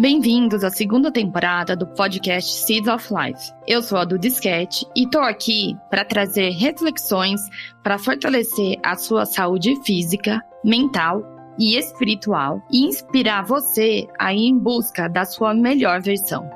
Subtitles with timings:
[0.00, 3.52] Bem-vindos à segunda temporada do podcast Seeds of Life.
[3.68, 7.38] Eu sou a Duda Disquete e tô aqui para trazer reflexões
[7.82, 11.22] para fortalecer a sua saúde física, mental
[11.58, 16.48] e espiritual e inspirar você a ir em busca da sua melhor versão.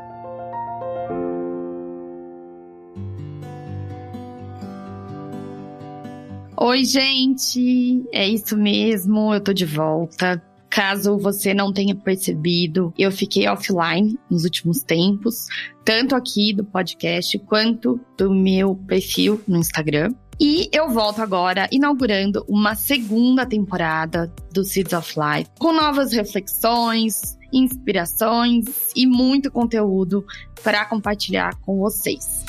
[6.57, 8.09] Oi, gente!
[8.11, 10.43] É isso mesmo, eu tô de volta.
[10.75, 15.47] Caso você não tenha percebido, eu fiquei offline nos últimos tempos,
[15.85, 20.13] tanto aqui do podcast quanto do meu perfil no Instagram.
[20.41, 27.39] E eu volto agora inaugurando uma segunda temporada do Seeds of Life, com novas reflexões,
[27.53, 28.65] inspirações
[28.97, 30.27] e muito conteúdo
[30.65, 32.45] para compartilhar com vocês.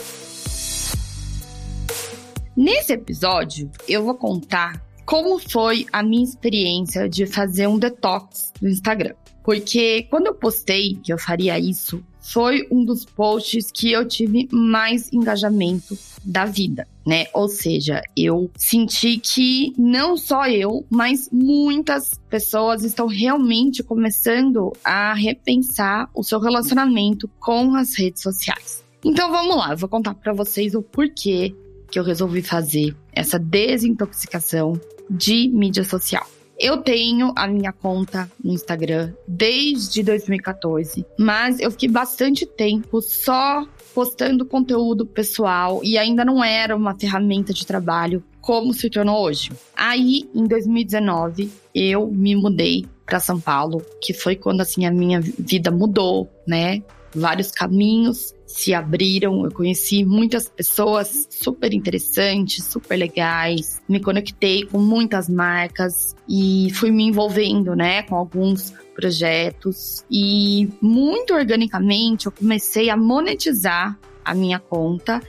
[2.57, 8.69] Nesse episódio, eu vou contar como foi a minha experiência de fazer um detox no
[8.69, 9.13] Instagram.
[9.43, 14.49] Porque quando eu postei que eu faria isso, foi um dos posts que eu tive
[14.51, 17.27] mais engajamento da vida, né?
[17.31, 25.13] Ou seja, eu senti que não só eu, mas muitas pessoas estão realmente começando a
[25.13, 28.83] repensar o seu relacionamento com as redes sociais.
[29.03, 31.55] Então vamos lá, eu vou contar para vocês o porquê
[31.91, 34.73] que eu resolvi fazer essa desintoxicação
[35.09, 36.25] de mídia social.
[36.57, 43.67] Eu tenho a minha conta no Instagram desde 2014, mas eu fiquei bastante tempo só
[43.93, 49.51] postando conteúdo pessoal e ainda não era uma ferramenta de trabalho como se tornou hoje.
[49.75, 55.19] Aí, em 2019, eu me mudei para São Paulo, que foi quando assim a minha
[55.19, 56.81] vida mudou, né?
[57.15, 64.79] Vários caminhos se abriram, eu conheci muitas pessoas super interessantes, super legais, me conectei com
[64.79, 70.05] muitas marcas e fui me envolvendo, né, com alguns projetos.
[70.09, 75.21] E muito organicamente eu comecei a monetizar a minha conta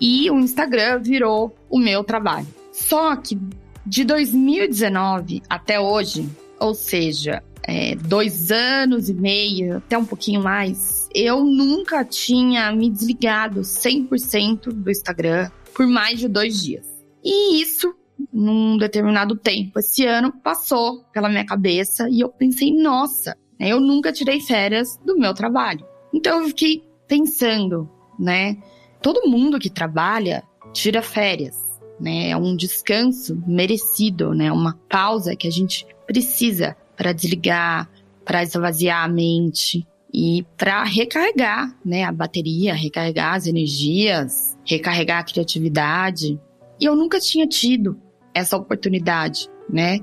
[0.00, 2.46] e o Instagram virou o meu trabalho.
[2.72, 3.38] Só que
[3.84, 6.28] de 2019 até hoje,
[6.58, 12.90] ou seja, é, dois anos e meio, até um pouquinho mais, eu nunca tinha me
[12.90, 16.86] desligado 100% do Instagram por mais de dois dias.
[17.22, 17.94] E isso,
[18.32, 23.80] num determinado tempo, esse ano, passou pela minha cabeça e eu pensei, nossa, né, eu
[23.80, 25.84] nunca tirei férias do meu trabalho.
[26.12, 27.88] Então eu fiquei pensando,
[28.18, 28.56] né?
[29.02, 30.42] Todo mundo que trabalha
[30.72, 31.56] tira férias,
[31.98, 32.30] né?
[32.30, 34.50] É um descanso merecido, né?
[34.52, 37.88] Uma pausa que a gente precisa para desligar,
[38.24, 45.24] para esvaziar a mente, e para recarregar né, a bateria, recarregar as energias, recarregar a
[45.24, 46.40] criatividade.
[46.80, 48.00] E eu nunca tinha tido
[48.34, 50.00] essa oportunidade, né?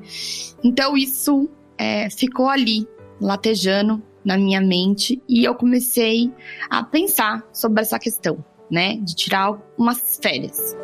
[0.64, 2.88] Então isso é, ficou ali,
[3.20, 6.32] latejando na minha mente e eu comecei
[6.70, 8.98] a pensar sobre essa questão, né?
[8.98, 10.76] De tirar umas férias.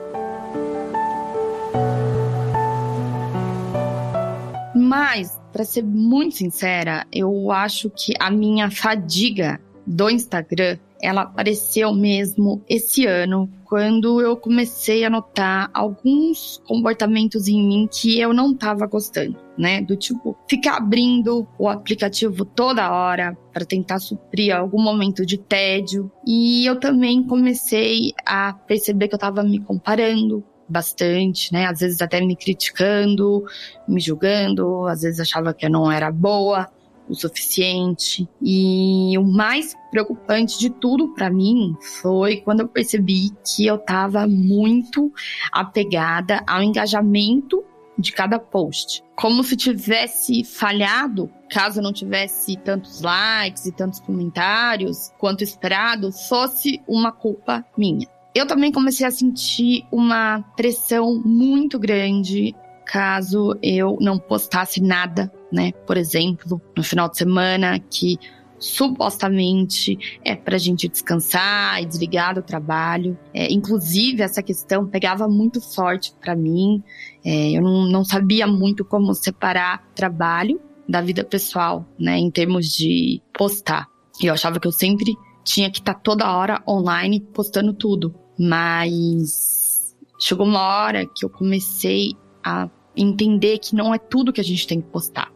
[4.75, 11.93] Mas para ser muito sincera, eu acho que a minha fadiga do Instagram, ela apareceu
[11.93, 18.53] mesmo esse ano, quando eu comecei a notar alguns comportamentos em mim que eu não
[18.53, 19.81] estava gostando, né?
[19.81, 26.09] Do tipo, ficar abrindo o aplicativo toda hora para tentar suprir algum momento de tédio.
[26.25, 31.65] E eu também comecei a perceber que eu estava me comparando bastante, né?
[31.65, 33.43] Às vezes até me criticando,
[33.87, 36.69] me julgando, às vezes achava que eu não era boa
[37.07, 38.27] o suficiente.
[38.41, 44.27] E o mais preocupante de tudo para mim foi quando eu percebi que eu estava
[44.27, 45.11] muito
[45.51, 47.63] apegada ao engajamento
[47.97, 49.03] de cada post.
[49.15, 56.81] Como se tivesse falhado, caso não tivesse tantos likes e tantos comentários quanto esperado, fosse
[56.87, 64.19] uma culpa minha eu também comecei a sentir uma pressão muito grande caso eu não
[64.19, 65.71] postasse nada, né?
[65.71, 68.19] Por exemplo, no final de semana, que
[68.59, 73.17] supostamente é para a gente descansar e desligar do trabalho.
[73.33, 76.83] É, inclusive, essa questão pegava muito forte para mim.
[77.25, 82.17] É, eu não, não sabia muito como separar trabalho da vida pessoal, né?
[82.17, 83.87] Em termos de postar.
[84.21, 85.13] Eu achava que eu sempre
[85.43, 88.22] tinha que estar tá toda hora online postando tudo.
[88.39, 92.13] Mas chegou uma hora que eu comecei
[92.43, 95.31] a entender que não é tudo que a gente tem que postar.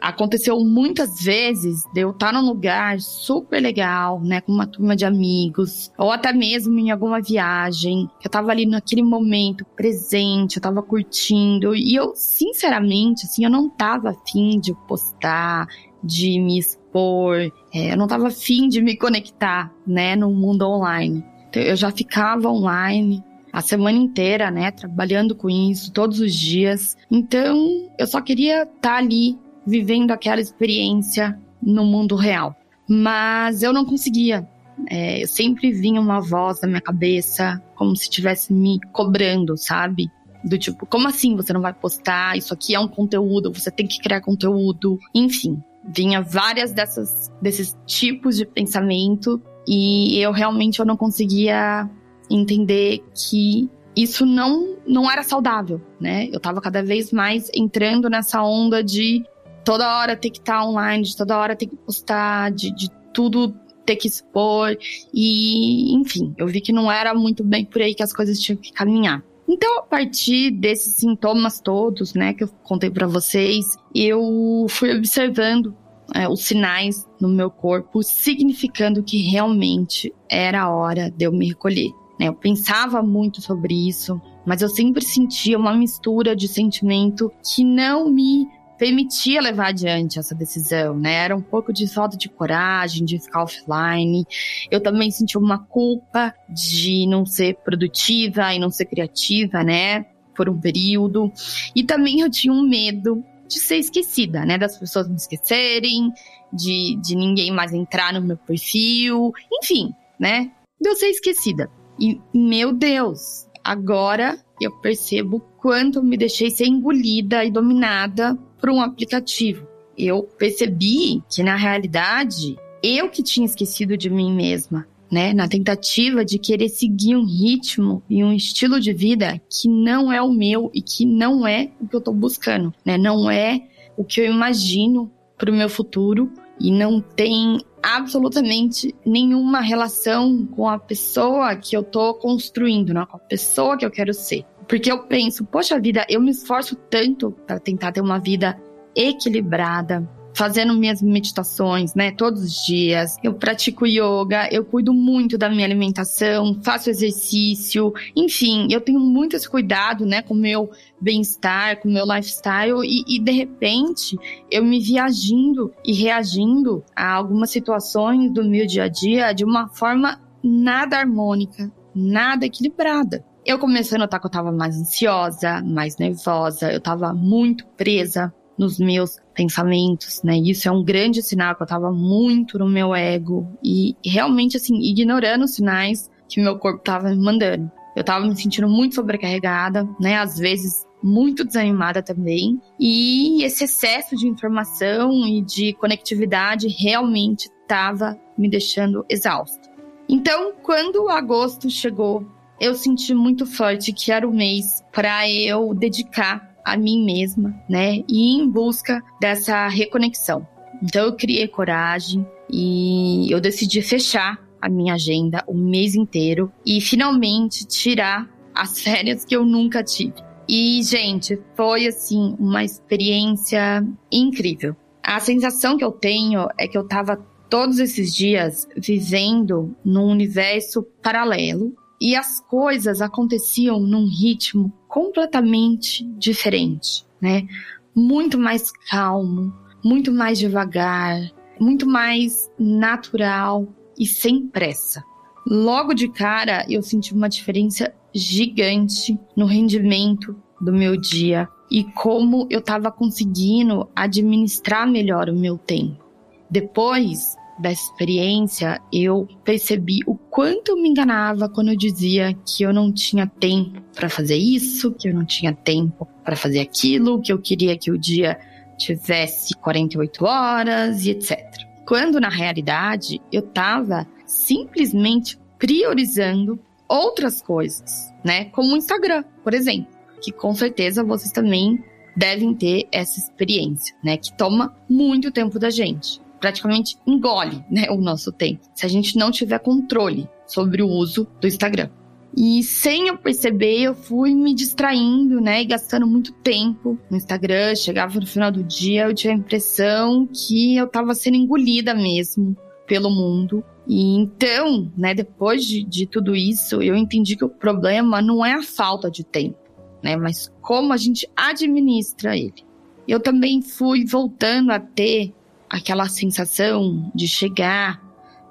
[0.00, 5.02] Aconteceu muitas vezes de eu estar num lugar super legal, né, com uma turma de
[5.06, 10.82] amigos, ou até mesmo em alguma viagem, eu tava ali naquele momento presente, eu tava
[10.82, 15.66] curtindo, e eu, sinceramente, assim, eu não tava afim de postar,
[16.02, 21.24] de me expor, é, eu não tava afim de me conectar, né, no mundo online.
[21.60, 23.22] Eu já ficava online
[23.52, 26.96] a semana inteira, né, trabalhando com isso todos os dias.
[27.08, 32.56] Então, eu só queria estar tá ali vivendo aquela experiência no mundo real.
[32.88, 34.46] Mas eu não conseguia.
[34.90, 40.10] É, eu sempre vinha uma voz na minha cabeça, como se estivesse me cobrando, sabe?
[40.44, 42.36] Do tipo, como assim você não vai postar?
[42.36, 44.98] Isso aqui é um conteúdo, você tem que criar conteúdo.
[45.14, 51.88] Enfim, vinha várias dessas desses tipos de pensamento e eu realmente eu não conseguia
[52.30, 56.28] entender que isso não não era saudável, né?
[56.32, 59.24] Eu tava cada vez mais entrando nessa onda de
[59.64, 62.90] toda hora ter que estar tá online, de toda hora ter que postar, de, de
[63.12, 64.76] tudo ter que expor
[65.12, 68.56] e, enfim, eu vi que não era muito bem por aí que as coisas tinham
[68.56, 69.22] que caminhar.
[69.46, 75.76] Então, a partir desses sintomas todos, né, que eu contei para vocês, eu fui observando
[76.12, 81.48] é, os sinais no meu corpo, significando que realmente era a hora de eu me
[81.48, 81.90] recolher.
[82.18, 82.28] Né?
[82.28, 88.10] Eu pensava muito sobre isso, mas eu sempre sentia uma mistura de sentimento que não
[88.10, 88.46] me
[88.78, 91.14] permitia levar adiante essa decisão, né?
[91.14, 94.26] Era um pouco de falta de coragem de ficar offline.
[94.70, 100.04] Eu também senti uma culpa de não ser produtiva e não ser criativa, né?
[100.36, 101.32] Por um período.
[101.74, 103.24] E também eu tinha um medo
[103.54, 104.58] de ser esquecida, né?
[104.58, 106.12] Das pessoas me esquecerem,
[106.52, 110.50] de, de ninguém mais entrar no meu perfil, enfim, né?
[110.80, 111.70] De eu ser esquecida.
[111.98, 118.80] E, meu Deus, agora eu percebo quanto me deixei ser engolida e dominada por um
[118.80, 119.66] aplicativo.
[119.96, 125.32] Eu percebi que, na realidade, eu que tinha esquecido de mim mesma, né?
[125.32, 130.20] Na tentativa de querer seguir um ritmo e um estilo de vida que não é
[130.20, 132.98] o meu e que não é o que eu tô buscando, né?
[132.98, 133.60] Não é
[133.96, 136.30] o que eu imagino para o meu futuro
[136.60, 143.04] e não tem absolutamente nenhuma relação com a pessoa que eu tô construindo, né?
[143.08, 144.44] com a pessoa que eu quero ser.
[144.66, 148.58] Porque eu penso, poxa vida, eu me esforço tanto para tentar ter uma vida
[148.96, 153.16] equilibrada, fazendo minhas meditações, né, todos os dias.
[153.22, 159.36] Eu pratico yoga, eu cuido muito da minha alimentação, faço exercício, enfim, eu tenho muito
[159.36, 160.70] esse cuidado, né, com o meu
[161.00, 164.18] bem-estar, com o meu lifestyle e, e de repente
[164.50, 169.68] eu me viagindo e reagindo a algumas situações do meu dia a dia de uma
[169.68, 173.24] forma nada harmônica, nada equilibrada.
[173.46, 178.32] Eu comecei a notar que eu tava mais ansiosa, mais nervosa, eu tava muito presa
[178.58, 180.38] nos meus pensamentos, né?
[180.38, 184.76] Isso é um grande sinal que eu tava muito no meu ego e realmente assim
[184.80, 187.70] ignorando os sinais que meu corpo tava me mandando.
[187.94, 190.16] Eu tava me sentindo muito sobrecarregada, né?
[190.16, 192.60] Às vezes muito desanimada também.
[192.80, 199.70] E esse excesso de informação e de conectividade realmente estava me deixando exausta.
[200.08, 202.26] Então, quando agosto chegou,
[202.60, 208.02] eu senti muito forte que era o mês para eu dedicar a mim mesma, né?
[208.08, 210.46] E em busca dessa reconexão.
[210.82, 216.80] Então eu criei coragem e eu decidi fechar a minha agenda o mês inteiro e
[216.80, 220.14] finalmente tirar as férias que eu nunca tive.
[220.48, 224.76] E, gente, foi assim uma experiência incrível.
[225.02, 227.16] A sensação que eu tenho é que eu tava
[227.48, 237.02] todos esses dias vivendo num universo paralelo e as coisas aconteciam num ritmo completamente diferente,
[237.18, 237.48] né?
[237.96, 241.18] Muito mais calmo, muito mais devagar,
[241.58, 243.66] muito mais natural
[243.98, 245.02] e sem pressa.
[245.46, 252.46] Logo de cara, eu senti uma diferença gigante no rendimento do meu dia e como
[252.50, 256.04] eu estava conseguindo administrar melhor o meu tempo.
[256.50, 262.72] Depois, dessa experiência, eu percebi o quanto eu me enganava quando eu dizia que eu
[262.72, 267.32] não tinha tempo para fazer isso, que eu não tinha tempo para fazer aquilo, que
[267.32, 268.36] eu queria que o dia
[268.76, 271.38] tivesse 48 horas e etc.
[271.86, 278.46] Quando na realidade eu estava simplesmente priorizando outras coisas, né?
[278.46, 279.86] Como o Instagram, por exemplo,
[280.20, 281.78] que com certeza vocês também
[282.16, 284.16] devem ter essa experiência, né?
[284.16, 289.16] Que toma muito tempo da gente praticamente engole né, o nosso tempo, se a gente
[289.16, 291.88] não tiver controle sobre o uso do Instagram.
[292.36, 295.62] E sem eu perceber, eu fui me distraindo, né?
[295.62, 297.74] E gastando muito tempo no Instagram.
[297.76, 302.54] Chegava no final do dia, eu tinha a impressão que eu tava sendo engolida mesmo
[302.86, 303.64] pelo mundo.
[303.86, 308.52] E então, né, depois de, de tudo isso, eu entendi que o problema não é
[308.52, 309.56] a falta de tempo,
[310.02, 310.14] né?
[310.14, 312.66] Mas como a gente administra ele.
[313.08, 315.32] Eu também fui voltando a ter
[315.68, 318.00] aquela sensação de chegar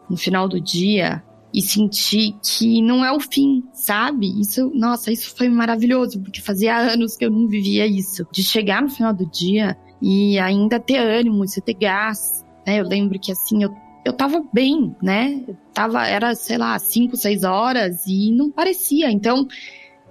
[0.10, 4.28] no final do dia e sentir que não é o fim, sabe?
[4.42, 8.26] Isso, nossa, isso foi maravilhoso, porque fazia anos que eu não vivia isso.
[8.32, 12.80] De chegar no final do dia e ainda ter ânimo, você ter gás, né?
[12.80, 15.44] Eu lembro que assim, eu, eu tava bem, né?
[15.48, 19.12] Eu tava, era, sei lá, cinco, seis horas e não parecia.
[19.12, 19.48] Então,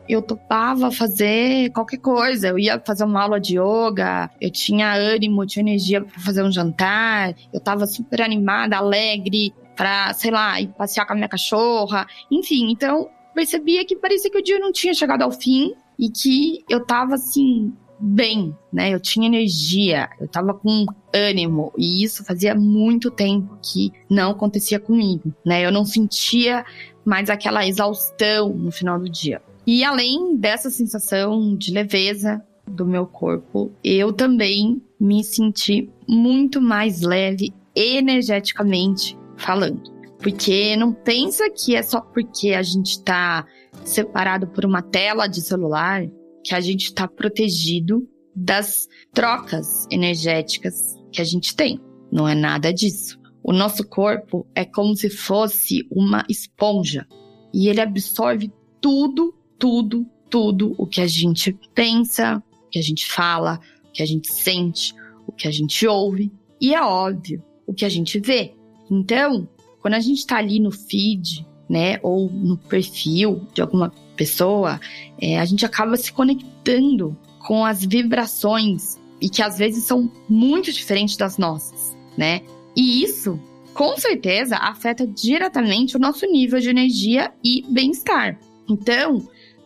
[0.08, 2.48] eu topava fazer qualquer coisa.
[2.48, 6.52] Eu ia fazer uma aula de yoga, eu tinha ânimo, tinha energia para fazer um
[6.52, 12.06] jantar, eu tava super animada, alegre, pra, sei lá, ir passear com a minha cachorra.
[12.30, 16.64] Enfim, então percebia que parecia que o dia não tinha chegado ao fim e que
[16.68, 18.92] eu tava assim, bem, né?
[18.92, 24.80] Eu tinha energia, eu tava com ânimo e isso fazia muito tempo que não acontecia
[24.80, 25.64] comigo, né?
[25.64, 26.64] Eu não sentia
[27.04, 29.40] mais aquela exaustão no final do dia.
[29.66, 37.00] E além dessa sensação de leveza do meu corpo, eu também me senti muito mais
[37.00, 39.82] leve energeticamente falando.
[40.18, 43.44] Porque não pensa que é só porque a gente está
[43.84, 46.06] separado por uma tela de celular
[46.44, 51.80] que a gente está protegido das trocas energéticas que a gente tem.
[52.10, 53.20] Não é nada disso.
[53.42, 57.06] O nosso corpo é como se fosse uma esponja
[57.52, 63.06] e ele absorve tudo, tudo, tudo o que a gente pensa, o que a gente
[63.06, 64.92] fala, o que a gente sente,
[65.24, 68.56] o que a gente ouve e é óbvio, o que a gente vê.
[68.90, 69.48] Então,
[69.80, 74.80] quando a gente está ali no feed, né, ou no perfil de alguma pessoa,
[75.20, 77.16] é, a gente acaba se conectando
[77.46, 82.40] com as vibrações e que às vezes são muito diferentes das nossas, né?
[82.76, 83.38] E isso,
[83.72, 88.40] com certeza, afeta diretamente o nosso nível de energia e bem-estar.
[88.68, 89.22] Então,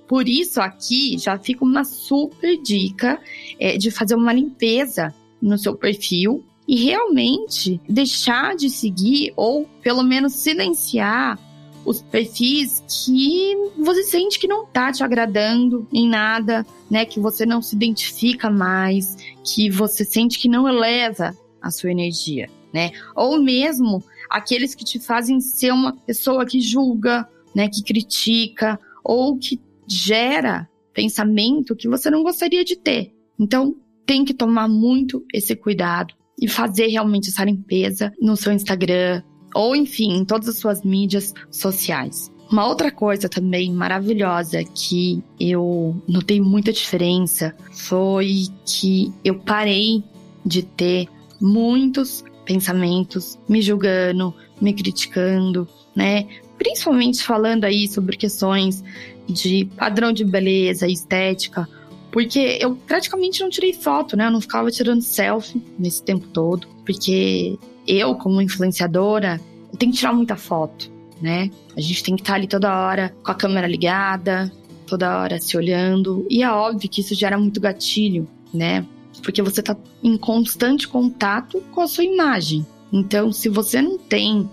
[0.07, 3.21] por isso aqui já fica uma super dica
[3.59, 10.03] é, de fazer uma limpeza no seu perfil e realmente deixar de seguir ou pelo
[10.03, 11.39] menos silenciar
[11.85, 17.05] os perfis que você sente que não tá te agradando em nada, né?
[17.05, 22.51] Que você não se identifica mais, que você sente que não eleva a sua energia,
[22.75, 22.91] né?
[23.15, 27.69] Ou mesmo aqueles que te fazem ser uma pessoa que julga, né?
[27.69, 33.13] Que critica ou que gera pensamento que você não gostaria de ter.
[33.39, 33.77] Então,
[34.07, 39.23] tem que tomar muito esse cuidado e fazer realmente essa limpeza no seu Instagram
[39.55, 42.31] ou enfim, em todas as suas mídias sociais.
[42.51, 50.05] Uma outra coisa também maravilhosa que eu notei muita diferença foi que eu parei
[50.45, 51.09] de ter
[51.41, 56.29] muitos pensamentos me julgando, me criticando, né?
[56.59, 58.83] Principalmente falando aí sobre questões
[59.29, 61.69] de padrão de beleza, estética,
[62.17, 64.27] porque eu praticamente não tirei foto, né?
[64.27, 66.67] Eu não ficava tirando selfie nesse tempo todo.
[66.83, 69.39] Porque eu, como influenciadora,
[69.71, 71.51] eu tenho que tirar muita foto, né?
[71.77, 74.51] A gente tem que estar ali toda hora com a câmera ligada,
[74.87, 76.27] toda hora se olhando.
[76.31, 78.87] E é óbvio que isso gera muito gatilho, né?
[79.23, 82.65] Porque você tá em constante contato com a sua imagem.
[82.91, 84.49] Então, se você não tem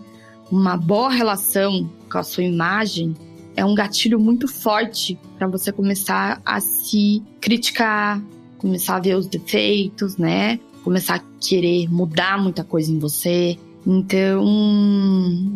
[0.54, 3.16] uma boa relação com a sua imagem,
[3.56, 8.24] é um gatilho muito forte para você começar a se criticar,
[8.60, 10.60] começar a ver os defeitos, né?
[10.84, 13.58] Começar a querer mudar muita coisa em você.
[13.86, 14.44] Então,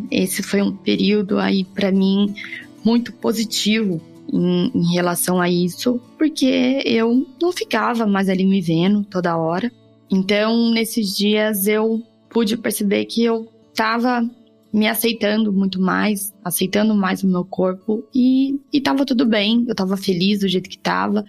[0.10, 2.34] esse foi um período aí para mim
[2.84, 4.02] muito positivo
[4.34, 9.72] em, em, relação a isso, porque eu não ficava mais ali me vendo toda hora.
[10.10, 14.28] Então, nesses dias eu pude perceber que eu estava
[14.74, 19.76] me aceitando muito mais, aceitando mais o meu corpo e, e tava tudo bem, eu
[19.76, 21.24] tava feliz do jeito que tava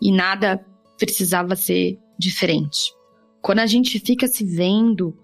[0.00, 0.64] e nada
[0.98, 2.92] precisava ser diferente.
[3.40, 5.16] Quando a gente fica se vendo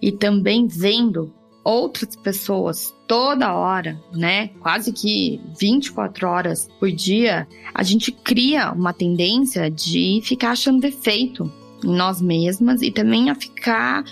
[0.00, 1.32] e também vendo
[1.64, 4.48] outras pessoas toda hora, né?
[4.60, 11.50] Quase que 24 horas por dia, a gente cria uma tendência de ficar achando defeito
[11.84, 14.04] em nós mesmas e também a ficar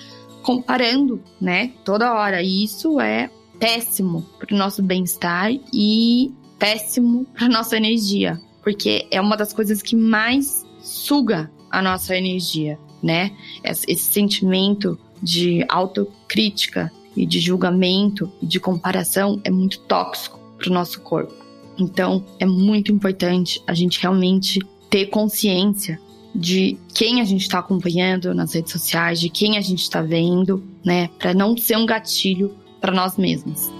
[0.42, 2.42] comparando, né, toda hora.
[2.42, 9.20] E isso é péssimo para o nosso bem-estar e péssimo para nossa energia, porque é
[9.20, 13.32] uma das coisas que mais suga a nossa energia, né?
[13.62, 20.72] Esse sentimento de autocrítica e de julgamento e de comparação é muito tóxico para o
[20.72, 21.34] nosso corpo.
[21.78, 26.00] Então, é muito importante a gente realmente ter consciência
[26.34, 30.62] de quem a gente está acompanhando nas redes sociais, de quem a gente está vendo,
[30.84, 33.70] né, para não ser um gatilho para nós mesmos.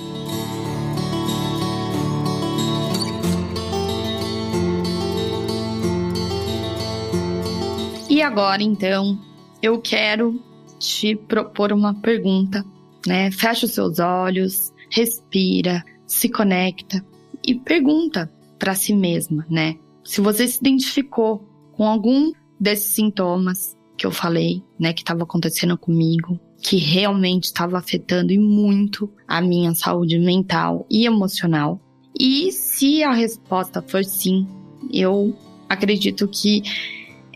[8.09, 9.19] E agora, então,
[9.63, 10.43] eu quero
[10.79, 12.65] te propor uma pergunta,
[13.07, 13.31] né?
[13.31, 17.05] Fecha os seus olhos, respira, se conecta
[17.47, 19.77] e pergunta para si mesma, né?
[20.05, 25.77] Se você se identificou com algum desses sintomas que eu falei, né, que estava acontecendo
[25.77, 31.81] comigo, que realmente estava afetando e muito a minha saúde mental e emocional.
[32.19, 34.47] E se a resposta for sim,
[34.93, 35.35] eu
[35.69, 36.63] acredito que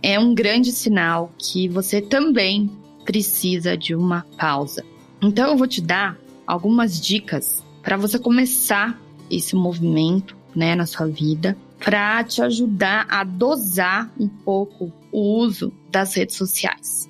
[0.02, 2.71] é um grande sinal que você também
[3.04, 4.85] precisa de uma pausa.
[5.23, 9.00] Então eu vou te dar algumas dicas para você começar
[9.31, 15.73] esse movimento, né, na sua vida, para te ajudar a dosar um pouco o uso
[15.92, 17.09] das redes sociais.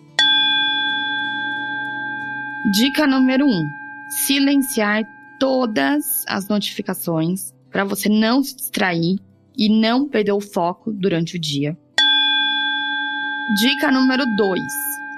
[2.70, 3.70] Dica número 1: um,
[4.26, 5.04] silenciar
[5.40, 9.18] todas as notificações para você não se distrair
[9.56, 11.76] e não perder o foco durante o dia.
[13.60, 14.60] Dica número 2.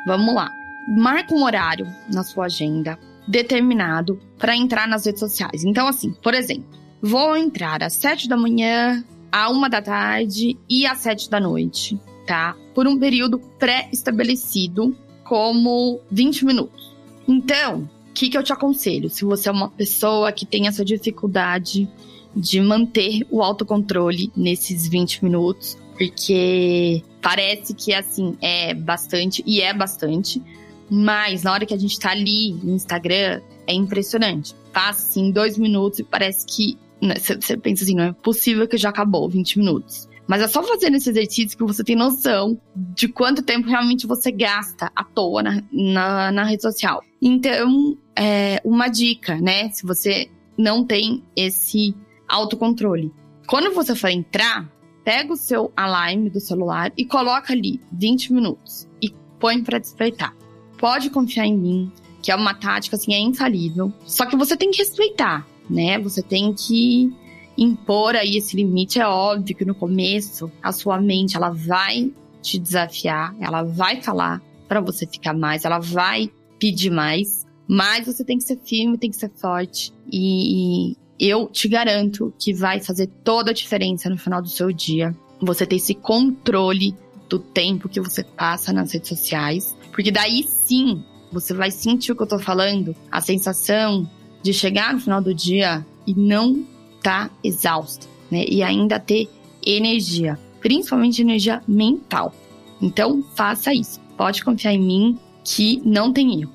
[0.07, 0.51] Vamos lá.
[0.89, 5.65] Marca um horário na sua agenda determinado para entrar nas redes sociais.
[5.65, 6.69] Então, assim, por exemplo,
[7.03, 11.99] vou entrar às 7 da manhã, à 1 da tarde e às 7 da noite,
[12.27, 12.57] tá?
[12.75, 16.95] Por um período pré-estabelecido, como 20 minutos.
[17.27, 19.11] Então, o que, que eu te aconselho?
[19.11, 21.89] Se você é uma pessoa que tem essa dificuldade
[22.35, 29.73] de manter o autocontrole nesses 20 minutos, porque parece que assim é bastante e é
[29.73, 30.43] bastante,
[30.89, 34.55] mas na hora que a gente tá ali no Instagram, é impressionante.
[34.73, 38.77] Passa assim dois minutos e parece que você né, pensa assim, não é possível que
[38.77, 40.09] já acabou 20 minutos.
[40.27, 44.33] Mas é só fazendo esse exercício que você tem noção de quanto tempo realmente você
[44.33, 47.03] gasta à toa na, na, na rede social.
[47.23, 49.71] Então, é uma dica, né?
[49.71, 50.29] Se você
[50.59, 51.95] não tem esse
[52.29, 53.13] autocontrole.
[53.47, 54.69] Quando você for entrar,
[55.05, 60.35] pega o seu alarme do celular e coloca ali 20 minutos e põe para despertar.
[60.79, 63.93] Pode confiar em mim, que é uma tática assim é infalível.
[64.05, 65.99] Só que você tem que respeitar, né?
[66.01, 67.15] Você tem que
[67.57, 69.01] impor aí esse limite.
[69.01, 74.41] É óbvio que no começo a sua mente ela vai te desafiar, ela vai falar
[74.69, 79.11] para você ficar mais, ela vai pedir mais, mas você tem que ser firme, tem
[79.11, 84.43] que ser forte e, eu te garanto que vai fazer toda a diferença no final
[84.43, 85.17] do seu dia.
[85.41, 86.95] Você ter esse controle
[87.27, 92.17] do tempo que você passa nas redes sociais, porque daí sim você vai sentir o
[92.17, 94.07] que eu tô falando, a sensação
[94.43, 96.67] de chegar no final do dia e não
[97.07, 98.45] tá exausto, né?
[98.49, 99.31] E ainda ter
[99.65, 102.35] energia, principalmente energia mental.
[102.83, 104.01] Então, faça isso.
[104.17, 106.51] Pode confiar em mim que não tem erro.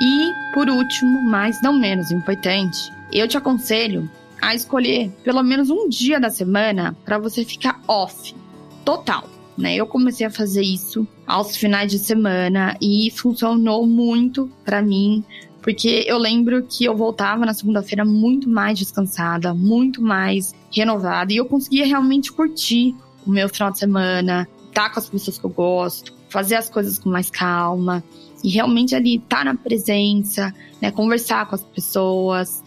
[0.00, 5.88] E, por último, mas não menos importante, eu te aconselho a escolher pelo menos um
[5.88, 8.34] dia da semana para você ficar off,
[8.84, 9.28] total.
[9.56, 9.76] Né?
[9.76, 15.22] Eu comecei a fazer isso aos finais de semana e funcionou muito para mim,
[15.62, 21.36] porque eu lembro que eu voltava na segunda-feira muito mais descansada, muito mais renovada e
[21.36, 22.94] eu conseguia realmente curtir
[23.24, 26.68] o meu final de semana, estar tá com as pessoas que eu gosto, fazer as
[26.68, 28.02] coisas com mais calma
[28.42, 32.62] e realmente ali estar tá na presença, né, conversar com as pessoas.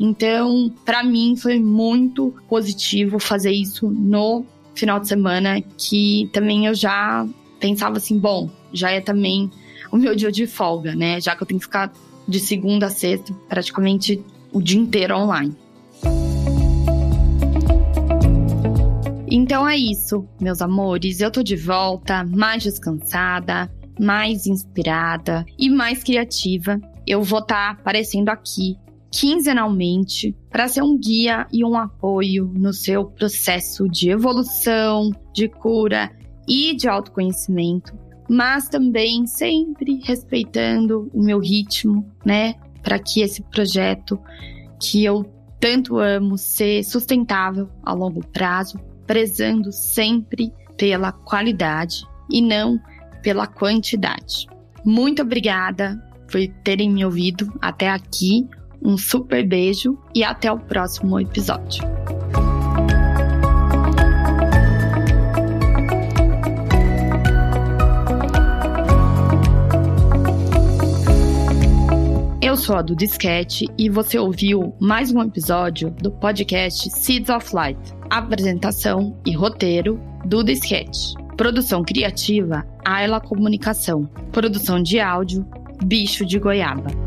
[0.00, 6.74] Então, para mim foi muito positivo fazer isso no final de semana, que também eu
[6.74, 7.24] já
[7.60, 9.50] pensava assim, bom, já é também
[9.92, 11.20] o meu dia de folga, né?
[11.20, 11.92] Já que eu tenho que ficar
[12.30, 15.54] de segunda a sexta praticamente o dia inteiro online.
[19.30, 21.20] Então é isso, meus amores.
[21.20, 27.80] Eu tô de volta, mais descansada, mais inspirada e mais criativa, eu vou estar tá
[27.80, 28.76] aparecendo aqui
[29.10, 36.10] quinzenalmente para ser um guia e um apoio no seu processo de evolução, de cura
[36.48, 37.92] e de autoconhecimento,
[38.30, 44.20] mas também sempre respeitando o meu ritmo, né, para que esse projeto
[44.80, 45.24] que eu
[45.58, 52.78] tanto amo ser sustentável a longo prazo, prezando sempre pela qualidade e não
[53.20, 54.46] pela quantidade.
[54.84, 58.48] Muito obrigada por terem me ouvido até aqui.
[58.80, 61.82] Um super beijo e até o próximo episódio.
[72.42, 77.54] Eu sou a Duda Sketch e você ouviu mais um episódio do podcast Seeds of
[77.54, 77.78] Light.
[78.08, 81.12] Apresentação e roteiro Duda Sketch.
[81.36, 84.06] Produção criativa, Ayla Comunicação.
[84.32, 85.46] Produção de áudio,
[85.84, 86.99] Bicho de Goiaba.